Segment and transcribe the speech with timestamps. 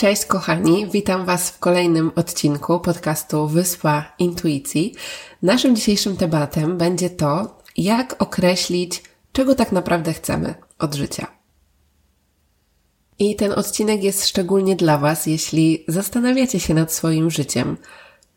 [0.00, 4.94] Cześć kochani, witam Was w kolejnym odcinku podcastu Wyspa Intuicji.
[5.42, 11.26] Naszym dzisiejszym tematem będzie to, jak określić, czego tak naprawdę chcemy od życia.
[13.18, 17.76] I ten odcinek jest szczególnie dla Was, jeśli zastanawiacie się nad swoim życiem.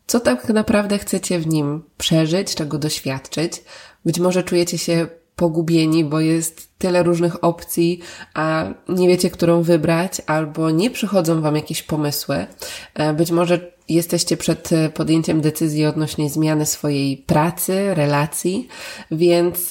[0.06, 3.62] Co tak naprawdę chcecie w nim przeżyć, czego doświadczyć?
[4.04, 8.00] Być może czujecie się pogubieni, bo jest tyle różnych opcji,
[8.34, 12.46] a nie wiecie, którą wybrać, albo nie przychodzą Wam jakieś pomysły.
[12.94, 18.68] E, być może jesteście przed podjęciem decyzji odnośnie zmiany swojej pracy, relacji,
[19.10, 19.70] więc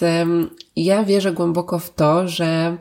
[0.76, 2.78] ja wierzę głęboko w to, że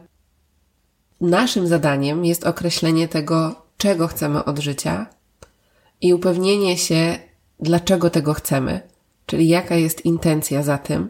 [1.21, 5.07] naszym zadaniem jest określenie tego, czego chcemy od życia
[6.01, 7.19] i upewnienie się,
[7.61, 8.81] dlaczego tego chcemy,
[9.27, 11.09] czyli jaka jest intencja za tym,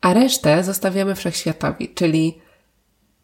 [0.00, 2.38] a resztę zostawiamy wszechświatowi, czyli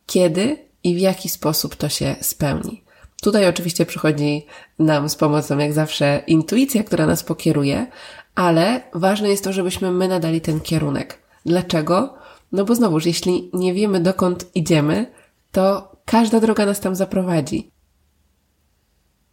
[0.06, 2.84] kiedy i w jaki sposób to się spełni.
[3.22, 4.47] Tutaj oczywiście przychodzi
[4.78, 7.86] nam z pomocą, jak zawsze, intuicja, która nas pokieruje,
[8.34, 11.19] ale ważne jest to, żebyśmy my nadali ten kierunek.
[11.47, 12.14] Dlaczego?
[12.53, 15.12] No bo znowuż, jeśli nie wiemy dokąd idziemy,
[15.53, 17.70] to każda droga nas tam zaprowadzi.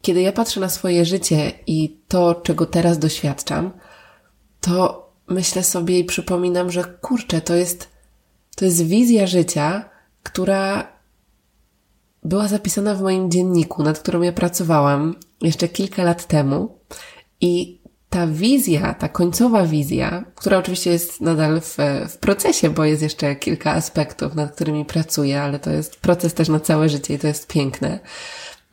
[0.01, 3.71] Kiedy ja patrzę na swoje życie i to, czego teraz doświadczam,
[4.61, 7.89] to myślę sobie i przypominam, że kurczę, to jest,
[8.55, 9.89] to jest wizja życia,
[10.23, 10.87] która
[12.23, 16.79] była zapisana w moim dzienniku, nad którą ja pracowałam jeszcze kilka lat temu.
[17.41, 21.77] I ta wizja, ta końcowa wizja, która oczywiście jest nadal w,
[22.09, 26.49] w procesie, bo jest jeszcze kilka aspektów, nad którymi pracuję, ale to jest proces też
[26.49, 27.99] na całe życie i to jest piękne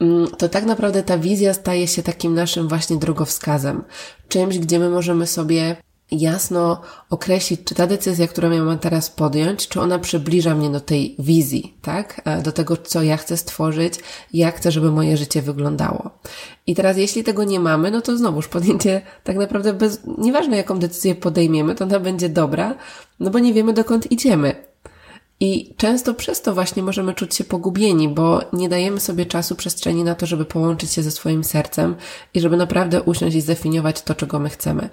[0.01, 3.85] mm, to tak naprawdę ta wizja staje się takim naszym właśnie drogowskazem.
[4.29, 5.77] Czymś, gdzie my możemy sobie
[6.11, 6.81] jasno
[7.11, 11.17] określić, czy ta decyzja, którą ja mam teraz podjąć, czy ona przybliża mnie do tej
[11.19, 12.21] wizji, tak?
[12.25, 13.95] E, do tego, co ja chcę stworzyć,
[14.33, 16.11] jak chcę, żeby moje życie wyglądało.
[16.67, 20.79] I teraz, jeśli tego nie mamy, no to znowuż podjęcie tak naprawdę bez, nieważne jaką
[20.79, 22.75] decyzję podejmiemy, to ona będzie dobra,
[23.21, 24.68] no bo nie wiemy dokąd idziemy.
[25.41, 30.05] I często przez to właśnie możemy czuć się pogubieni, bo nie dajemy sobie czasu, przestrzeni
[30.05, 31.97] na to, żeby połączyć się ze swoim sercem
[32.35, 34.89] i żeby naprawdę usiąść i zdefiniować to, czego my chcemy.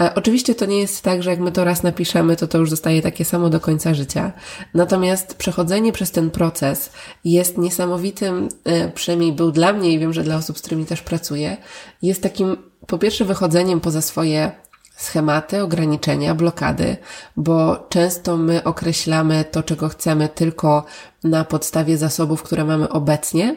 [0.00, 2.70] E, oczywiście to nie jest tak, że jak my to raz napiszemy, to to już
[2.70, 4.32] zostaje takie samo do końca życia.
[4.74, 6.90] Natomiast przechodzenie przez ten proces
[7.24, 11.02] jest niesamowitym, e, przynajmniej był dla mnie i wiem, że dla osób, z którymi też
[11.02, 11.56] pracuję,
[12.02, 14.52] jest takim po pierwsze wychodzeniem poza swoje
[15.00, 16.96] schematy, ograniczenia, blokady,
[17.36, 20.84] bo często my określamy to, czego chcemy tylko
[21.24, 23.56] na podstawie zasobów, które mamy obecnie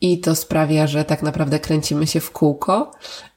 [0.00, 2.90] i to sprawia, że tak naprawdę kręcimy się w kółko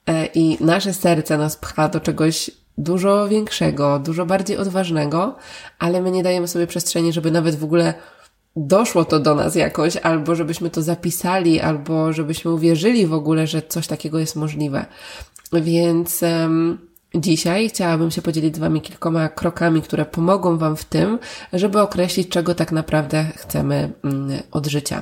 [0.07, 5.35] e, i nasze serce nas pcha do czegoś dużo większego, dużo bardziej odważnego,
[5.79, 7.93] ale my nie dajemy sobie przestrzeni, żeby nawet w ogóle
[8.55, 13.61] doszło to do nas jakoś, albo żebyśmy to zapisali, albo żebyśmy uwierzyli w ogóle, że
[13.61, 14.85] coś takiego jest możliwe.
[15.53, 21.19] Więc um, Dzisiaj chciałabym się podzielić z Wami kilkoma krokami, które pomogą Wam w tym,
[21.53, 25.01] żeby określić, czego tak naprawdę chcemy mm, od życia.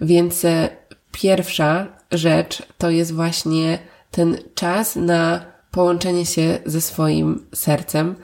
[0.00, 0.68] Więc e,
[1.12, 3.78] pierwsza rzecz to jest właśnie
[4.10, 5.40] ten czas na
[5.70, 8.14] połączenie się ze swoim sercem.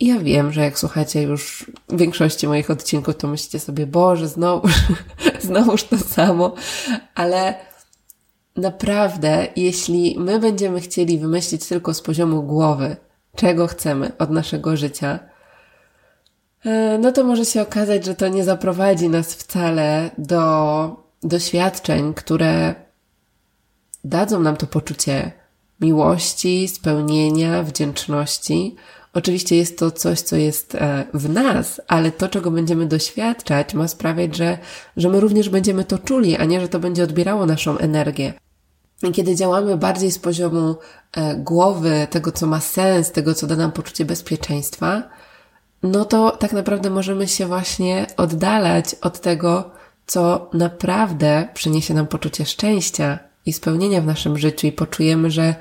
[0.00, 4.68] I ja wiem, że jak słuchacie już większości moich odcinków, to myślicie sobie, Boże, znowu,
[5.40, 6.54] znowuż to samo,
[7.14, 7.54] ale
[8.56, 12.96] naprawdę, jeśli my będziemy chcieli wymyślić tylko z poziomu głowy,
[13.36, 15.18] czego chcemy od naszego życia,
[16.64, 22.74] e, no to może się okazać, że to nie zaprowadzi nas wcale do doświadczeń, które
[24.04, 25.32] dadzą nam to poczucie
[25.80, 28.76] miłości, spełnienia, wdzięczności.
[29.14, 33.88] Oczywiście jest to coś, co jest e, w nas, ale to, czego będziemy doświadczać, ma
[33.88, 34.58] sprawiać, że,
[34.96, 38.34] że my również będziemy to czuli, a nie, że to będzie odbierało naszą energię.
[39.02, 40.76] I kiedy działamy bardziej z poziomu
[41.12, 45.02] e, głowy, tego, co ma sens, tego, co da nam poczucie bezpieczeństwa,
[45.82, 49.70] no to tak naprawdę możemy się właśnie oddalać od tego,
[50.06, 55.54] co naprawdę przyniesie nam poczucie szczęścia i spełnienia w naszym życiu i poczujemy, że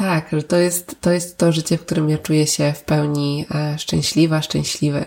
[0.00, 3.46] tak, że to jest, to jest to życie, w którym ja czuję się w pełni
[3.54, 5.04] e, szczęśliwa, szczęśliwy.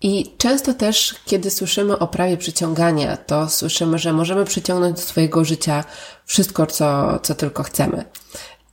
[0.00, 5.44] I często też, kiedy słyszymy o prawie przyciągania, to słyszymy, że możemy przyciągnąć do swojego
[5.44, 5.84] życia
[6.24, 8.04] wszystko, co, co tylko chcemy.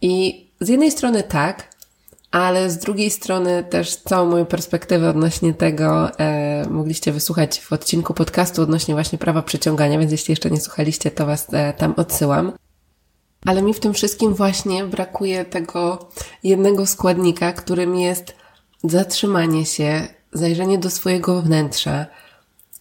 [0.02, 1.76] I z jednej strony tak,
[2.32, 8.14] ale z drugiej strony też całą moją perspektywę odnośnie tego e, mogliście wysłuchać w odcinku
[8.14, 12.52] podcastu odnośnie właśnie prawa przyciągania, więc jeśli jeszcze nie słuchaliście, to Was e, tam odsyłam.
[13.46, 16.10] Ale mi w tym wszystkim właśnie brakuje tego
[16.44, 18.36] jednego składnika, którym jest
[18.84, 22.06] zatrzymanie się, zajrzenie do swojego wnętrza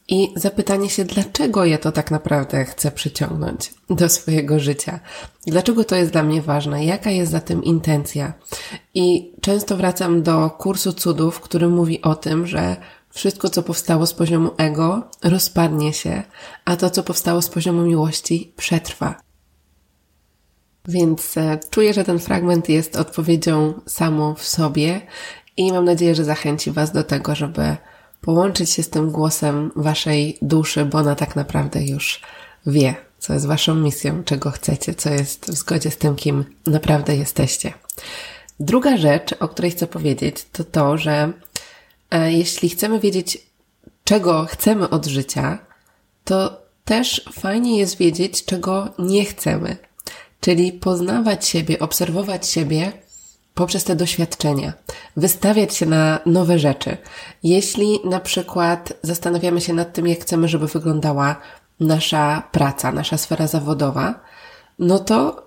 [0.09, 5.01] i zapytanie się, dlaczego ja to tak naprawdę chcę przyciągnąć do swojego życia.
[5.47, 6.85] Dlaczego to jest dla mnie ważne?
[6.85, 8.33] Jaka jest za tym intencja?
[8.95, 12.77] I często wracam do kursu cudów, który mówi o tym, że
[13.11, 16.23] wszystko, co powstało z poziomu ego, rozpadnie się,
[16.65, 19.30] a to, co powstało z poziomu miłości, przetrwa.
[20.91, 25.01] Więc e, czuję, że ten fragment jest odpowiedzią samą w sobie
[25.57, 27.77] i mam nadzieję, że zachęci Was do tego, żeby
[28.21, 32.21] połączyć się z tym głosem Waszej duszy, bo ona tak naprawdę już
[32.67, 37.17] wie, co jest Waszą misją, czego chcecie, co jest w zgodzie z tym, kim naprawdę
[37.17, 37.73] jesteście.
[38.61, 41.33] Druga rzecz, o której chcę powiedzieć, to to, że
[42.11, 43.39] e, jeśli chcemy wiedzieć,
[44.05, 45.59] czego chcemy od życia,
[46.25, 49.90] to też fajnie jest wiedzieć, czego nie chcemy.
[50.41, 52.93] Czyli poznawać siebie, obserwować siebie
[53.55, 54.73] poprzez te doświadczenia,
[55.17, 56.97] wystawiać się na nowe rzeczy.
[57.43, 61.37] Jeśli na przykład zastanawiamy się nad tym, jak chcemy, żeby wyglądała
[61.81, 64.21] nasza praca, nasza sfera zawodowa,
[64.79, 65.47] no to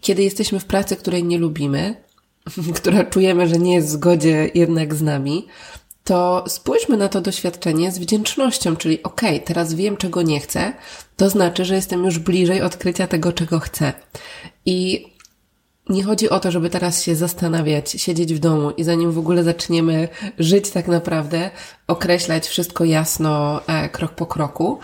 [0.00, 2.04] kiedy jesteśmy w pracy, której nie lubimy,
[2.76, 5.46] która czujemy, że nie jest w zgodzie jednak z nami,
[6.08, 10.72] to spójrzmy na to doświadczenie z wdzięcznością, czyli okej, teraz wiem, czego nie chcę,
[11.16, 13.92] to znaczy, że jestem już bliżej odkrycia tego, czego chcę.
[14.66, 15.06] I
[15.88, 19.44] nie chodzi o to, żeby teraz się zastanawiać, siedzieć w domu i zanim w ogóle
[19.44, 20.08] zaczniemy
[20.38, 21.50] żyć tak naprawdę,
[21.86, 24.78] określać wszystko jasno, e, krok po kroku,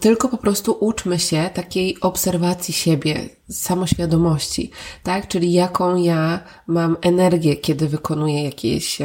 [0.00, 4.70] tylko po prostu uczmy się takiej obserwacji siebie, samoświadomości,
[5.02, 5.28] tak?
[5.28, 8.98] Czyli jaką ja mam energię, kiedy wykonuję jakieś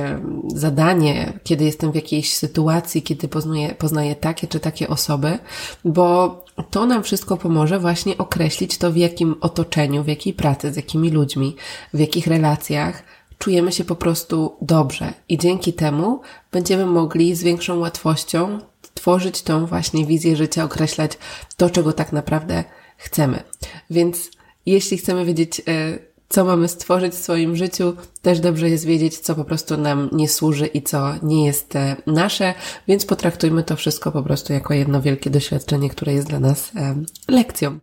[0.47, 5.39] zadanie, kiedy jestem w jakiejś sytuacji, kiedy poznaję, poznaję takie czy takie osoby,
[5.85, 10.75] bo to nam wszystko pomoże właśnie określić to, w jakim otoczeniu, w jakiej pracy, z
[10.75, 11.55] jakimi ludźmi,
[11.93, 13.03] w jakich relacjach
[13.37, 16.21] czujemy się po prostu dobrze i dzięki temu
[16.51, 18.59] będziemy mogli z większą łatwością
[18.93, 21.11] tworzyć tą właśnie wizję życia, określać
[21.57, 22.63] to, czego tak naprawdę
[22.97, 23.43] chcemy.
[23.89, 24.31] Więc
[24.65, 25.99] jeśli chcemy wiedzieć, e,
[26.29, 30.29] co mamy stworzyć w swoim życiu, też dobrze jest wiedzieć, co po prostu nam nie
[30.29, 32.53] służy i co nie jest e, nasze,
[32.87, 36.95] więc potraktujmy to wszystko po prostu jako jedno wielkie doświadczenie, które jest dla nas e,
[37.27, 37.79] lekcją.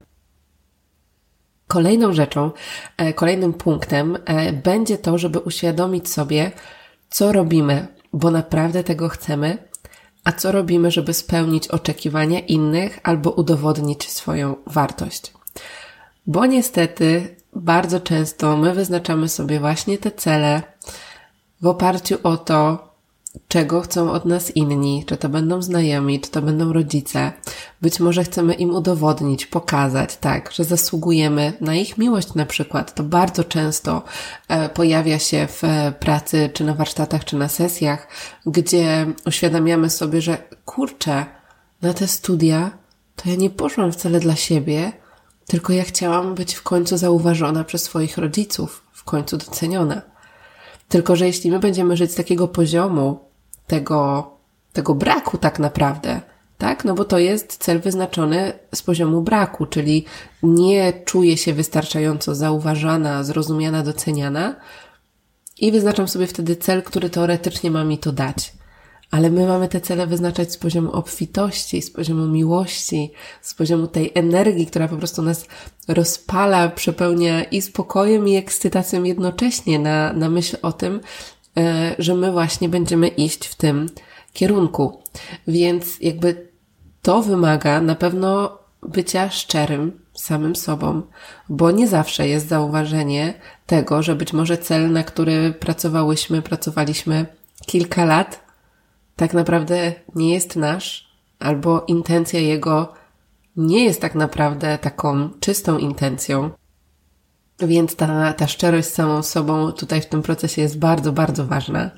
[1.67, 2.51] Kolejną rzeczą,
[3.15, 4.19] kolejnym punktem
[4.65, 6.53] będzie to, żeby uświadomić sobie,
[7.11, 9.68] co robimy, bo naprawdę tego chcemy
[10.25, 15.33] a co robimy, żeby spełnić oczekiwania innych albo udowodnić swoją wartość.
[16.27, 20.63] Bo niestety bardzo często my wyznaczamy sobie właśnie te cele
[21.61, 22.88] w oparciu o to,
[23.49, 27.33] czego chcą od nas inni, czy to będą znajomi, czy to będą rodzice.
[27.83, 32.95] Być może chcemy im udowodnić, pokazać, tak, że zasługujemy na ich miłość na przykład.
[32.95, 34.03] To bardzo często
[34.49, 38.09] e, pojawia się w e, pracy, czy na warsztatach, czy na sesjach,
[38.47, 41.27] gdzie uświadamiamy sobie, że kurczę,
[41.83, 42.71] na te studia
[43.17, 44.93] to ja nie poszłam wcale dla siebie,
[45.47, 50.03] tylko ja chciałam być w końcu zauważona przez swoich rodziców, w końcu doceniona.
[50.89, 53.28] Tylko, że jeśli my będziemy żyć z takiego poziomu
[53.69, 54.31] tego,
[54.73, 56.21] tego braku tak naprawdę,
[56.59, 56.85] tak?
[56.85, 60.05] No bo to jest cel wyznaczony z poziomu braku, czyli
[60.43, 64.57] nie czuję się wystarczająco zauważana, zrozumiana, doceniana
[65.59, 68.53] i wyznaczam sobie wtedy cel, który teoretycznie ma mi to dać.
[69.11, 74.13] Ale my mamy te cele wyznaczać z poziomu obfitości, z poziomu miłości, z poziomu tej
[74.15, 75.47] energii, która po prostu nas
[75.89, 81.01] rozpala, przepełnia i spokojem, i ekscytacją jednocześnie na, na myśl o tym,
[81.99, 83.87] że my właśnie będziemy iść w tym
[84.33, 85.03] kierunku.
[85.47, 86.49] Więc jakby
[87.03, 91.03] to wymaga na pewno bycia szczerym samym sobą,
[91.49, 93.35] bo nie zawsze jest zauważenie
[93.67, 97.27] tego, że być może cel, na który pracowałyśmy, pracowaliśmy
[97.67, 98.45] kilka lat,
[99.17, 102.93] tak naprawdę nie jest nasz, albo intencja jego
[103.57, 106.51] nie jest tak naprawdę taką czystą intencją.
[107.61, 111.91] Więc ta, ta szczerość z samą sobą tutaj w tym procesie jest bardzo, bardzo ważna.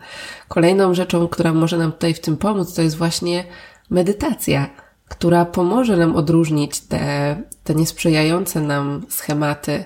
[0.49, 3.45] Kolejną rzeczą, która może nam tutaj w tym pomóc, to jest właśnie
[3.91, 4.71] medytacja,
[5.09, 9.85] która pomoże nam odróżnić te, te niesprzyjające nam schematy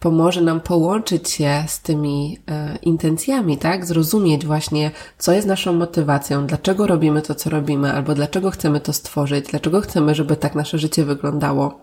[0.00, 3.86] pomoże nam połączyć się z tymi e, intencjami, tak?
[3.86, 8.92] Zrozumieć właśnie, co jest naszą motywacją, dlaczego robimy to, co robimy, albo dlaczego chcemy to
[8.92, 11.80] stworzyć, dlaczego chcemy, żeby tak nasze życie wyglądało.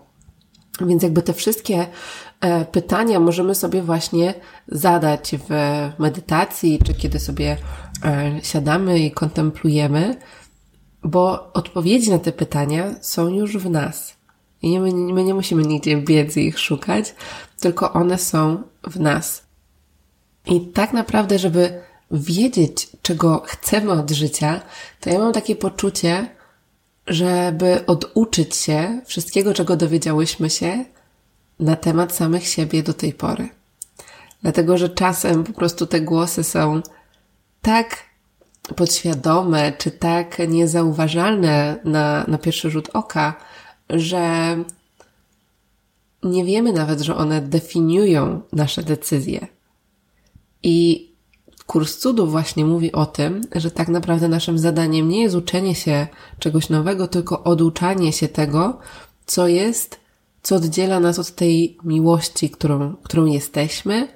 [0.80, 1.86] Więc jakby te wszystkie
[2.72, 4.34] pytania możemy sobie właśnie
[4.68, 5.52] zadać w
[5.98, 7.56] medytacji, czy kiedy sobie
[8.04, 10.16] e, siadamy i kontemplujemy,
[11.02, 14.16] bo odpowiedzi na te pytania są już w nas.
[14.62, 16.02] I nie, my nie musimy nigdzie
[16.36, 17.14] i ich szukać,
[17.60, 19.42] tylko one są w nas.
[20.46, 24.60] I tak naprawdę, żeby wiedzieć, czego chcemy od życia,
[25.00, 26.28] to ja mam takie poczucie,
[27.06, 30.84] żeby oduczyć się wszystkiego, czego dowiedziałyśmy się
[31.60, 33.48] na temat samych siebie do tej pory.
[34.42, 36.80] Dlatego, że czasem po prostu te głosy są
[37.62, 37.96] tak
[38.76, 43.34] podświadome, czy tak niezauważalne na, na pierwszy rzut oka,
[43.90, 44.56] że
[46.22, 49.46] nie wiemy nawet, że one definiują nasze decyzje.
[50.62, 51.08] I
[51.66, 56.06] kurs cudów właśnie mówi o tym, że tak naprawdę naszym zadaniem nie jest uczenie się
[56.38, 58.78] czegoś nowego, tylko oduczanie się tego,
[59.26, 60.00] co jest,
[60.44, 64.08] co oddziela nas od tej miłości, którą, którą jesteśmy,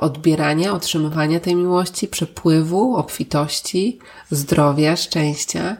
[0.00, 3.98] odbierania, otrzymywania tej miłości, przepływu, obfitości,
[4.30, 5.76] zdrowia, szczęścia.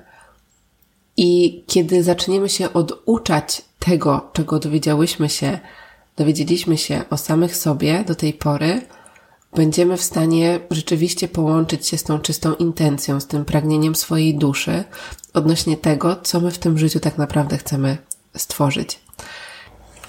[1.16, 5.58] I kiedy zaczniemy się oduczać tego, czego dowiedziałyśmy się,
[6.16, 8.82] dowiedzieliśmy się o samych sobie do tej pory,
[9.54, 14.84] będziemy w stanie rzeczywiście połączyć się z tą czystą intencją, z tym pragnieniem swojej duszy
[15.34, 17.98] odnośnie tego, co my w tym życiu tak naprawdę chcemy
[18.36, 18.98] stworzyć.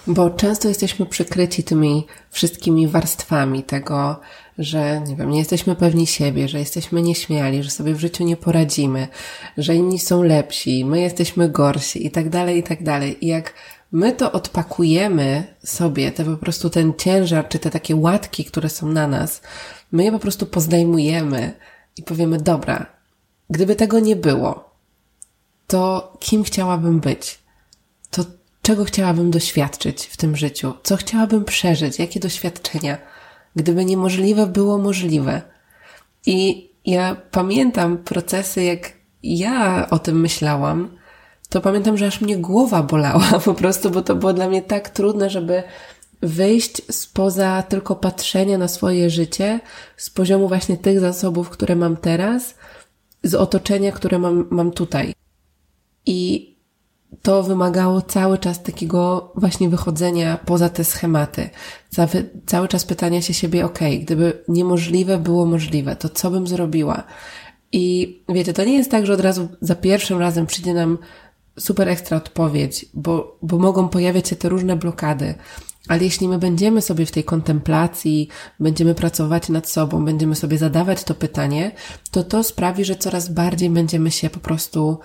[0.08, 4.20] Bo często jesteśmy przykryci tymi wszystkimi warstwami tego,
[4.58, 8.38] że nie wiem, nie jesteśmy pewni siebie, że jesteśmy nieśmiali, że sobie w życiu nie
[8.38, 9.08] poradzimy,
[9.58, 13.26] że inni są lepsi, my jesteśmy gorsi i tak dalej, i tak dalej.
[13.26, 13.54] I jak
[13.92, 18.88] my to odpakujemy sobie, te po prostu ten ciężar, czy te takie łatki, które są
[18.88, 19.42] na nas,
[19.92, 21.54] my je po prostu pozdejmujemy
[21.98, 22.86] i powiemy, dobra,
[23.50, 24.70] gdyby tego nie było,
[25.68, 27.43] to kim chciałabym być?
[28.64, 30.74] Czego chciałabym doświadczyć w tym życiu?
[30.84, 32.00] Co chciałabym przeżyć?
[32.00, 32.98] Jakie doświadczenia?
[33.56, 35.42] Gdyby niemożliwe było możliwe.
[36.26, 38.94] I ja pamiętam procesy, jak
[39.24, 40.98] ja o tym myślałam,
[41.50, 44.90] to pamiętam, że aż mnie głowa bolała po prostu, bo to było dla mnie tak
[44.90, 45.64] trudne, żeby
[46.22, 49.60] wyjść spoza tylko patrzenia na swoje życie,
[49.98, 52.56] z poziomu właśnie tych zasobów, które mam teraz,
[53.24, 55.14] z otoczenia, które mam, mam tutaj.
[56.06, 56.53] I
[57.22, 61.50] to wymagało cały czas takiego właśnie wychodzenia poza te schematy.
[62.46, 67.04] Cały, czas pytania się siebie, ok, gdyby niemożliwe było możliwe, to co bym zrobiła?
[67.72, 70.98] I wiecie, to nie jest tak, że od razu za pierwszym razem przyjdzie nam
[71.60, 75.34] super ekstra odpowiedź, bo, bo mogą pojawiać się te różne blokady.
[75.88, 78.30] Ale jeśli my będziemy sobie w tej kontemplacji,
[78.60, 81.72] będziemy pracować nad sobą, będziemy sobie zadawać to pytanie,
[82.12, 85.00] to to sprawi, że coraz bardziej będziemy się po prostu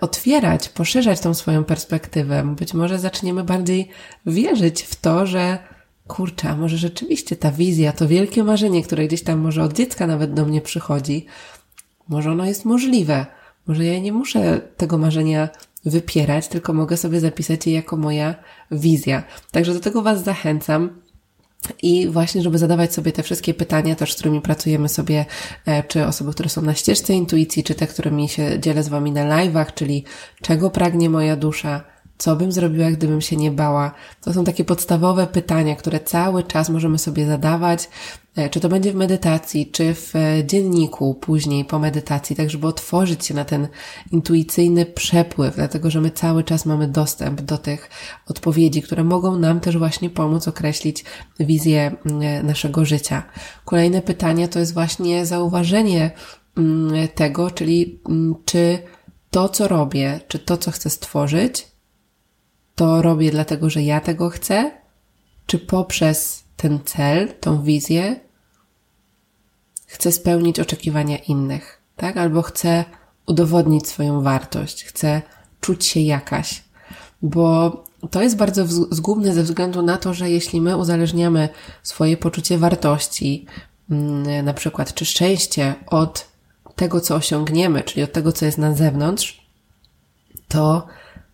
[0.00, 2.54] otwierać, poszerzać tą swoją perspektywę.
[2.58, 3.88] Być może zaczniemy bardziej
[4.26, 5.58] wierzyć w to, że
[6.06, 10.06] kurczę, a może rzeczywiście ta wizja, to wielkie marzenie, które gdzieś tam może od dziecka
[10.06, 11.26] nawet do mnie przychodzi,
[12.08, 13.26] może ono jest możliwe.
[13.66, 15.48] Może ja nie muszę tego marzenia
[15.84, 18.34] wypierać, tylko mogę sobie zapisać je jako moja
[18.70, 19.22] wizja.
[19.50, 21.01] Także do tego Was zachęcam.
[21.82, 25.24] I właśnie, żeby zadawać sobie te wszystkie pytania, też z którymi pracujemy sobie,
[25.66, 29.12] e, czy osoby, które są na ścieżce intuicji, czy te, którymi się dzielę z Wami
[29.12, 30.04] na live'ach, czyli
[30.42, 31.91] czego pragnie moja dusza,
[32.22, 33.94] co bym zrobiła, gdybym się nie bała?
[34.20, 37.88] To są takie podstawowe pytania, które cały czas możemy sobie zadawać,
[38.36, 42.66] e, czy to będzie w medytacji, czy w e, dzienniku później po medytacji, tak żeby
[42.66, 43.68] otworzyć się na ten
[44.12, 47.90] intuicyjny przepływ, dlatego że my cały czas mamy dostęp do tych
[48.28, 51.04] odpowiedzi, które mogą nam też właśnie pomóc określić
[51.40, 53.22] wizję mm, naszego życia.
[53.64, 56.10] Kolejne pytanie to jest właśnie zauważenie
[56.56, 58.78] mm, tego, czyli mm, czy
[59.30, 61.71] to, co robię, czy to, co chcę stworzyć,
[62.74, 64.70] to robię dlatego, że ja tego chcę,
[65.46, 68.20] czy poprzez ten cel, tą wizję,
[69.86, 72.16] chcę spełnić oczekiwania innych, tak?
[72.16, 72.84] Albo chcę
[73.26, 75.22] udowodnić swoją wartość, chcę
[75.60, 76.64] czuć się jakaś.
[77.22, 81.48] Bo to jest bardzo zgubne ze względu na to, że jeśli my uzależniamy
[81.82, 83.46] swoje poczucie wartości,
[83.90, 86.26] mm, na przykład, czy szczęście od
[86.76, 89.46] tego, co osiągniemy, czyli od tego, co jest na zewnątrz,
[90.48, 90.86] to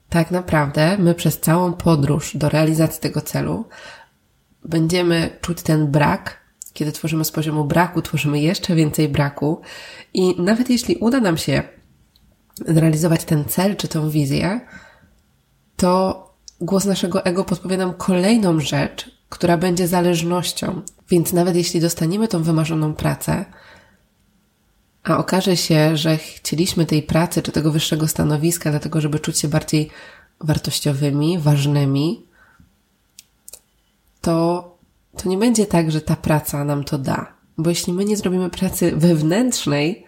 [0.08, 3.64] tak naprawdę my przez całą podróż do realizacji tego celu
[4.64, 6.38] będziemy czuć ten brak.
[6.72, 9.60] Kiedy tworzymy z poziomu braku, tworzymy jeszcze więcej braku.
[10.14, 11.62] I nawet jeśli uda nam się
[12.66, 14.60] zrealizować ten cel czy tą wizję,
[15.76, 16.24] to
[16.60, 20.82] głos naszego ego podpowie nam kolejną rzecz, która będzie zależnością.
[21.10, 23.44] Więc nawet jeśli dostaniemy tą wymarzoną pracę,
[25.08, 29.48] a okaże się, że chcieliśmy tej pracy czy tego wyższego stanowiska, dlatego żeby czuć się
[29.48, 29.90] bardziej
[30.40, 32.26] wartościowymi, ważnymi,
[34.20, 34.64] to,
[35.16, 37.32] to nie będzie tak, że ta praca nam to da.
[37.58, 40.06] Bo jeśli my nie zrobimy pracy wewnętrznej,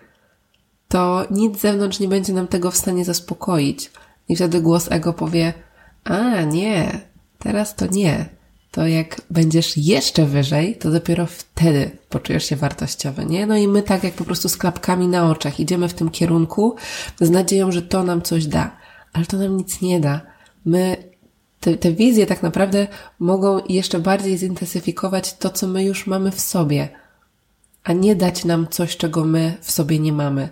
[0.88, 3.90] to nic z zewnątrz nie będzie nam tego w stanie zaspokoić.
[4.28, 5.52] I wtedy głos ego powie,
[6.04, 7.00] a nie,
[7.38, 8.39] teraz to nie.
[8.70, 13.46] To jak będziesz jeszcze wyżej, to dopiero wtedy poczujesz się wartościowy, nie?
[13.46, 16.76] No i my tak jak po prostu z klapkami na oczach idziemy w tym kierunku
[17.20, 18.76] z nadzieją, że to nam coś da.
[19.12, 20.20] Ale to nam nic nie da.
[20.64, 20.96] My
[21.60, 22.86] te, te wizje tak naprawdę
[23.18, 26.88] mogą jeszcze bardziej zintensyfikować to, co my już mamy w sobie,
[27.84, 30.48] a nie dać nam coś, czego my w sobie nie mamy.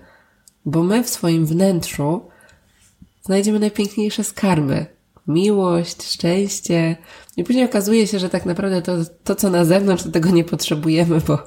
[0.64, 2.28] Bo my w swoim wnętrzu
[3.24, 4.86] znajdziemy najpiękniejsze skarby,
[5.28, 6.96] miłość, szczęście.
[7.36, 8.92] I później okazuje się, że tak naprawdę to,
[9.24, 11.38] to co na zewnątrz, to tego nie potrzebujemy, bo,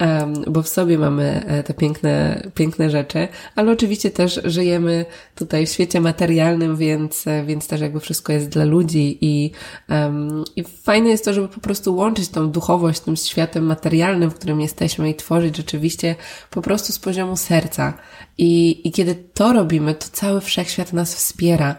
[0.00, 5.66] um, bo w sobie mamy e, te piękne, piękne rzeczy, ale oczywiście też żyjemy tutaj
[5.66, 9.50] w świecie materialnym, więc, e, więc też jakby wszystko jest dla ludzi i,
[9.88, 14.34] um, i fajne jest to, żeby po prostu łączyć tą duchowość tym światem materialnym, w
[14.34, 16.16] którym jesteśmy i tworzyć rzeczywiście
[16.50, 17.94] po prostu z poziomu serca.
[18.38, 21.76] I, i kiedy to robimy, to cały wszechświat nas wspiera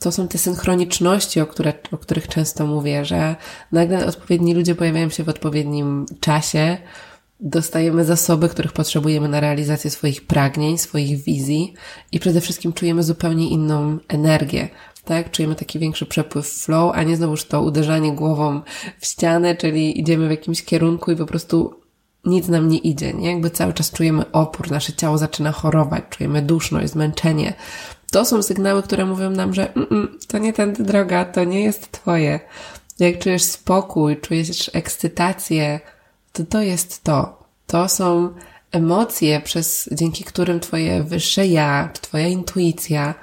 [0.00, 3.36] to są te synchroniczności, o, które, o których często mówię, że
[3.72, 6.76] nagle odpowiedni ludzie pojawiają się w odpowiednim czasie,
[7.40, 11.74] dostajemy zasoby, których potrzebujemy na realizację swoich pragnień, swoich wizji
[12.12, 14.68] i przede wszystkim czujemy zupełnie inną energię.
[15.04, 18.60] Tak, czujemy taki większy przepływ flow, a nie znowuż to uderzanie głową
[18.98, 21.80] w ścianę, czyli idziemy w jakimś kierunku i po prostu
[22.24, 23.30] nic nam nie idzie, nie?
[23.30, 27.54] Jakby cały czas czujemy opór, nasze ciało zaczyna chorować, czujemy duszność, zmęczenie.
[28.10, 31.62] To są sygnały, które mówią nam, że mm, mm, to nie tędy droga, to nie
[31.62, 32.40] jest Twoje.
[32.98, 35.80] Jak czujesz spokój, czujesz ekscytację,
[36.32, 37.44] to to jest to.
[37.66, 38.34] To są
[38.72, 43.14] emocje, przez, dzięki którym Twoje wyższe ja, czy Twoja intuicja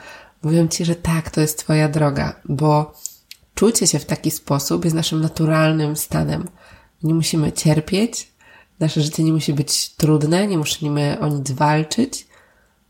[0.44, 2.94] mówią Ci, że tak, to jest Twoja droga, bo
[3.56, 6.48] czucie się w taki sposób jest naszym naturalnym stanem.
[7.04, 8.32] Nie musimy cierpieć,
[8.80, 12.28] nasze życie nie musi być trudne, nie musimy o nic walczyć,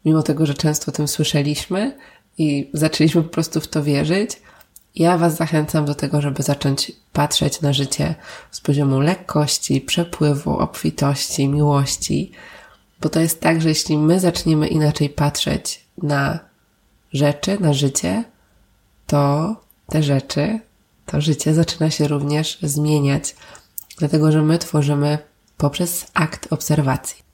[0.07, 1.97] mimo tego, że często o tym słyszeliśmy
[2.37, 4.41] i zaczęliśmy po prostu w to wierzyć,
[4.95, 8.15] ja Was zachęcam do tego, żeby zacząć patrzeć na życie
[8.51, 12.31] z poziomu lekkości, przepływu, obfitości, miłości,
[13.01, 16.39] bo to jest tak, że jeśli my zaczniemy inaczej patrzeć na
[17.13, 18.23] rzeczy, na życie,
[19.07, 19.55] to
[19.89, 20.59] te rzeczy,
[21.05, 23.35] to życie zaczyna się również zmieniać,
[23.97, 25.17] dlatego że my tworzymy
[25.57, 27.26] poprzez akt obserwacji.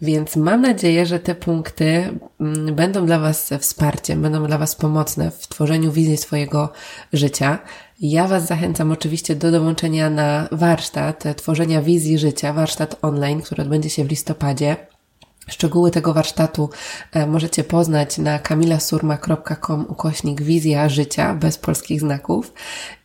[0.00, 5.30] Więc mam nadzieję, że te punkty mm, będą dla Was wsparciem, będą dla Was pomocne
[5.30, 6.72] w tworzeniu wizji swojego
[7.12, 7.58] życia.
[8.00, 13.90] Ja Was zachęcam oczywiście do dołączenia na warsztat tworzenia wizji życia, warsztat online, który odbędzie
[13.90, 14.76] się w listopadzie.
[15.48, 16.70] Szczegóły tego warsztatu
[17.12, 22.52] e, możecie poznać na kamilasurma.com ukośnik wizja życia bez polskich znaków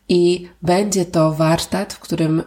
[0.08, 2.42] i będzie to warsztat, w którym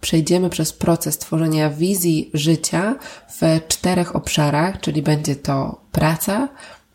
[0.00, 2.94] przejdziemy przez proces tworzenia wizji życia
[3.40, 6.48] w czterech obszarach, czyli będzie to praca,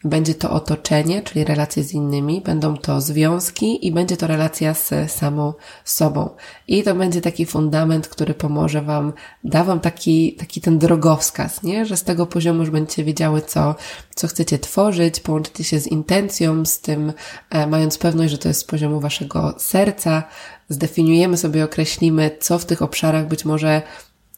[0.06, 5.12] będzie to otoczenie, czyli relacje z innymi, będą to związki i będzie to relacja z
[5.12, 5.54] samą
[5.86, 6.30] sobą.
[6.68, 9.14] I to będzie taki fundament, który pomoże Wam,
[9.44, 11.86] da Wam taki, taki ten drogowskaz, nie?
[11.86, 13.76] Że z tego poziomu już będziecie wiedziały, co,
[14.16, 17.14] co chcecie tworzyć, połączycie się z intencją, z tym,
[17.50, 20.24] e, mając pewność, że to jest z poziomu Waszego serca,
[20.70, 23.82] zdefiniujemy sobie, określimy, co w tych obszarach być może,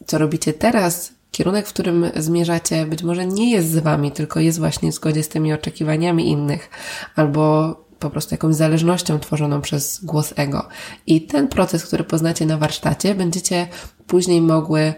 [0.05, 4.59] co robicie teraz, kierunek, w którym zmierzacie, być może nie jest z Wami, tylko jest
[4.59, 6.69] właśnie w zgodzie z tymi oczekiwaniami innych,
[7.15, 10.67] albo po prostu jakąś zależnością tworzoną przez głos ego.
[11.07, 13.67] I ten proces, który poznacie na warsztacie, będziecie
[14.07, 14.93] później mogły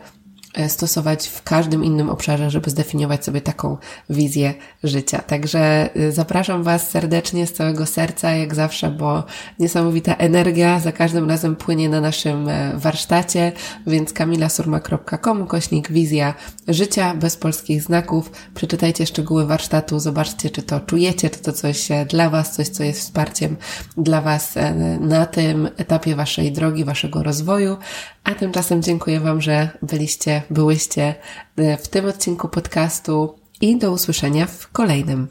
[0.68, 3.78] stosować w każdym innym obszarze, żeby zdefiniować sobie taką
[4.10, 5.22] wizję życia.
[5.22, 9.24] Także e, zapraszam Was serdecznie z całego serca, jak zawsze, bo
[9.60, 13.52] niesamowita energia za każdym razem płynie na naszym e, warsztacie,
[13.88, 16.34] więc kamilasurma.com, kośnik wizja
[16.68, 18.32] życia bez polskich znaków.
[18.56, 23.00] Przeczytajcie szczegóły warsztatu, zobaczcie, czy to czujecie, czy to coś dla Was, coś, co jest
[23.00, 23.56] wsparciem
[23.98, 24.56] dla Was
[25.00, 27.78] na tym etapie Waszej drogi, Waszego rozwoju.
[28.24, 31.16] A tymczasem dziękuję Wam, że byliście, byłyście
[31.58, 35.28] e, w tym odcinku podcastu i do usłyszenia w kolejnym.